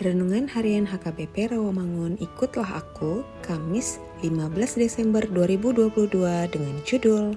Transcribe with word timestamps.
Renungan 0.00 0.48
Harian 0.48 0.88
HKBP 0.88 1.52
Rawamangun 1.52 2.16
Ikutlah 2.24 2.80
Aku 2.80 3.20
Kamis 3.44 4.00
15 4.24 4.80
Desember 4.80 5.20
2022 5.28 5.92
dengan 6.48 6.76
judul 6.88 7.36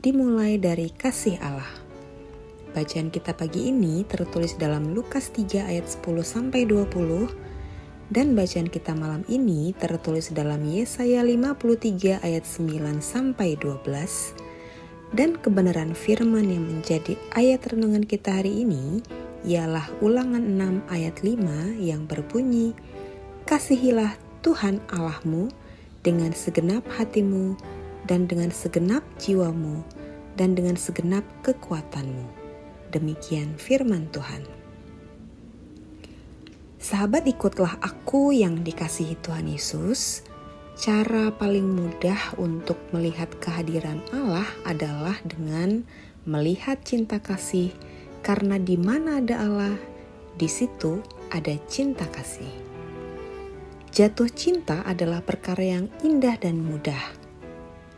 Dimulai 0.00 0.56
dari 0.56 0.88
Kasih 0.88 1.36
Allah. 1.44 1.68
Bacaan 2.72 3.12
kita 3.12 3.36
pagi 3.36 3.68
ini 3.68 4.08
tertulis 4.08 4.56
dalam 4.56 4.96
Lukas 4.96 5.36
3 5.36 5.68
ayat 5.68 5.84
10 5.84 6.00
sampai 6.24 6.64
20 6.64 8.08
dan 8.08 8.32
bacaan 8.32 8.72
kita 8.72 8.96
malam 8.96 9.20
ini 9.28 9.76
tertulis 9.76 10.32
dalam 10.32 10.64
Yesaya 10.64 11.20
53 11.20 12.24
ayat 12.24 12.48
9 12.48 13.04
sampai 13.04 13.60
12 13.60 13.84
dan 15.12 15.36
kebenaran 15.36 15.92
firman 15.92 16.48
yang 16.48 16.64
menjadi 16.64 17.20
ayat 17.36 17.68
renungan 17.68 18.08
kita 18.08 18.40
hari 18.40 18.64
ini 18.64 19.04
ialah 19.42 19.90
ulangan 19.98 20.42
6 20.42 20.86
ayat 20.86 21.22
5 21.22 21.78
yang 21.82 22.06
berbunyi, 22.06 22.74
Kasihilah 23.42 24.14
Tuhan 24.46 24.78
Allahmu 24.90 25.50
dengan 26.06 26.30
segenap 26.30 26.86
hatimu 26.94 27.58
dan 28.06 28.30
dengan 28.30 28.54
segenap 28.54 29.02
jiwamu 29.18 29.82
dan 30.38 30.54
dengan 30.54 30.78
segenap 30.78 31.26
kekuatanmu. 31.42 32.26
Demikian 32.94 33.58
firman 33.58 34.06
Tuhan. 34.14 34.46
Sahabat 36.82 37.26
ikutlah 37.30 37.78
aku 37.78 38.34
yang 38.34 38.66
dikasihi 38.66 39.14
Tuhan 39.22 39.46
Yesus. 39.46 40.26
Cara 40.74 41.30
paling 41.30 41.62
mudah 41.62 42.34
untuk 42.42 42.80
melihat 42.90 43.30
kehadiran 43.38 44.02
Allah 44.10 44.46
adalah 44.66 45.14
dengan 45.22 45.86
melihat 46.26 46.82
cinta 46.82 47.22
kasih 47.22 47.70
karena 48.22 48.56
di 48.56 48.78
mana 48.78 49.18
ada 49.18 49.42
Allah, 49.42 49.76
di 50.38 50.46
situ 50.46 51.02
ada 51.28 51.52
cinta 51.66 52.06
kasih. 52.08 52.48
Jatuh 53.92 54.30
cinta 54.32 54.80
adalah 54.88 55.20
perkara 55.20 55.60
yang 55.60 55.86
indah 56.00 56.40
dan 56.40 56.64
mudah. 56.64 57.12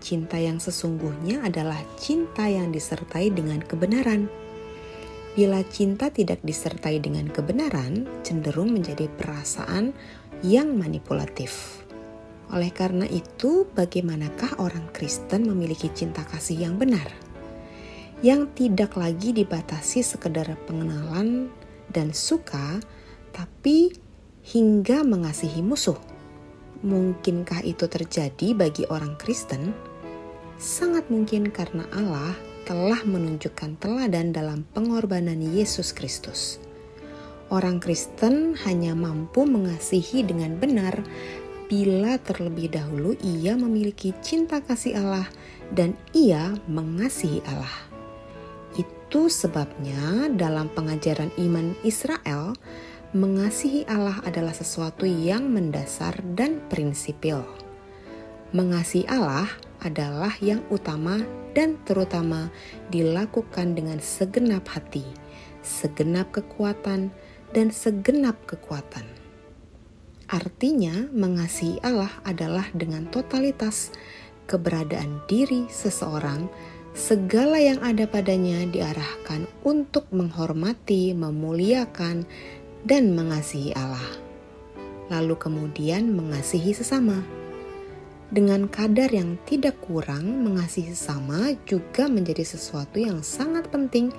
Cinta 0.02 0.42
yang 0.42 0.58
sesungguhnya 0.58 1.46
adalah 1.46 1.78
cinta 1.94 2.50
yang 2.50 2.74
disertai 2.74 3.30
dengan 3.30 3.62
kebenaran. 3.62 4.26
Bila 5.38 5.62
cinta 5.70 6.10
tidak 6.10 6.42
disertai 6.42 6.98
dengan 6.98 7.30
kebenaran, 7.30 8.10
cenderung 8.26 8.74
menjadi 8.74 9.06
perasaan 9.06 9.94
yang 10.42 10.74
manipulatif. 10.74 11.82
Oleh 12.50 12.74
karena 12.74 13.06
itu, 13.08 13.64
bagaimanakah 13.72 14.60
orang 14.60 14.90
Kristen 14.92 15.46
memiliki 15.46 15.88
cinta 15.94 16.26
kasih 16.26 16.68
yang 16.68 16.74
benar? 16.76 17.23
Yang 18.24 18.48
tidak 18.56 18.96
lagi 18.96 19.36
dibatasi 19.36 20.00
sekedar 20.00 20.48
pengenalan 20.64 21.52
dan 21.92 22.16
suka, 22.16 22.80
tapi 23.36 23.92
hingga 24.40 25.04
mengasihi 25.04 25.60
musuh. 25.60 26.00
Mungkinkah 26.80 27.60
itu 27.68 27.84
terjadi 27.84 28.56
bagi 28.56 28.88
orang 28.88 29.20
Kristen? 29.20 29.76
Sangat 30.56 31.12
mungkin 31.12 31.52
karena 31.52 31.84
Allah 31.92 32.32
telah 32.64 33.04
menunjukkan 33.04 33.76
teladan 33.76 34.32
dalam 34.32 34.64
pengorbanan 34.72 35.44
Yesus 35.44 35.92
Kristus. 35.92 36.56
Orang 37.52 37.76
Kristen 37.76 38.56
hanya 38.64 38.96
mampu 38.96 39.44
mengasihi 39.44 40.24
dengan 40.24 40.56
benar 40.56 40.96
bila 41.68 42.16
terlebih 42.24 42.72
dahulu 42.72 43.20
ia 43.20 43.52
memiliki 43.52 44.16
cinta 44.24 44.64
kasih 44.64 44.96
Allah 44.96 45.28
dan 45.76 45.92
ia 46.16 46.56
mengasihi 46.64 47.44
Allah. 47.44 47.93
Itu 49.14 49.30
sebabnya 49.30 50.26
dalam 50.34 50.66
pengajaran 50.74 51.30
iman 51.38 51.78
Israel, 51.86 52.50
mengasihi 53.14 53.86
Allah 53.86 54.18
adalah 54.26 54.50
sesuatu 54.50 55.06
yang 55.06 55.54
mendasar 55.54 56.18
dan 56.34 56.58
prinsipil. 56.66 57.46
Mengasihi 58.50 59.06
Allah 59.06 59.46
adalah 59.86 60.34
yang 60.42 60.66
utama 60.66 61.22
dan 61.54 61.78
terutama 61.86 62.50
dilakukan 62.90 63.78
dengan 63.78 64.02
segenap 64.02 64.66
hati, 64.66 65.06
segenap 65.62 66.34
kekuatan, 66.34 67.14
dan 67.54 67.70
segenap 67.70 68.34
kekuatan. 68.50 69.06
Artinya, 70.26 71.06
mengasihi 71.14 71.78
Allah 71.86 72.10
adalah 72.26 72.66
dengan 72.74 73.06
totalitas 73.14 73.94
keberadaan 74.50 75.22
diri 75.30 75.70
seseorang 75.70 76.50
segala 76.94 77.58
yang 77.58 77.82
ada 77.82 78.06
padanya 78.06 78.62
diarahkan 78.70 79.50
untuk 79.66 80.06
menghormati, 80.14 81.10
memuliakan, 81.12 82.22
dan 82.86 83.12
mengasihi 83.18 83.74
Allah. 83.74 84.08
Lalu 85.10 85.34
kemudian 85.36 86.14
mengasihi 86.14 86.72
sesama. 86.72 87.20
Dengan 88.32 88.70
kadar 88.72 89.12
yang 89.12 89.36
tidak 89.44 89.76
kurang, 89.84 90.46
mengasihi 90.46 90.96
sesama 90.96 91.52
juga 91.68 92.08
menjadi 92.08 92.42
sesuatu 92.46 92.96
yang 92.96 93.20
sangat 93.20 93.68
penting 93.68 94.10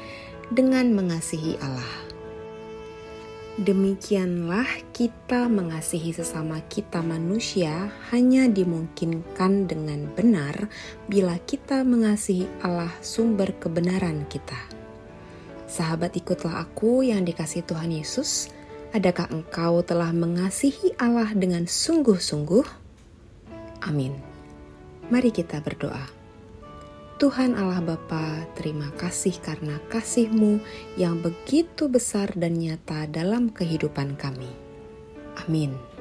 dengan 0.53 0.93
mengasihi 0.93 1.57
Allah. 1.57 2.04
Demikianlah 3.55 4.67
kita 4.91 5.47
mengasihi 5.47 6.11
sesama 6.11 6.59
kita 6.67 6.99
manusia 6.99 7.87
hanya 8.11 8.51
dimungkinkan 8.51 9.71
dengan 9.71 10.11
benar 10.11 10.67
bila 11.07 11.39
kita 11.39 11.87
mengasihi 11.87 12.51
Allah 12.59 12.91
sumber 12.99 13.55
kebenaran 13.55 14.27
kita. 14.27 14.59
Sahabat 15.71 16.19
ikutlah 16.19 16.67
aku 16.67 17.07
yang 17.07 17.23
dikasih 17.23 17.63
Tuhan 17.63 17.95
Yesus. 17.95 18.51
Adakah 18.91 19.31
engkau 19.31 19.79
telah 19.87 20.11
mengasihi 20.11 20.91
Allah 20.99 21.31
dengan 21.31 21.63
sungguh-sungguh? 21.63 22.67
Amin. 23.87 24.19
Mari 25.07 25.31
kita 25.31 25.63
berdoa. 25.63 26.14
Tuhan 27.15 27.55
Allah 27.55 27.79
Bapa, 27.79 28.43
terima 28.59 28.91
kasih 28.91 29.39
karena 29.39 29.79
kasih-Mu 29.87 30.59
yang 30.99 31.23
begitu 31.23 31.87
besar 31.87 32.27
dan 32.35 32.59
nyata 32.59 33.07
dalam 33.07 33.55
kehidupan 33.55 34.19
kami. 34.19 34.51
Amin. 35.39 35.94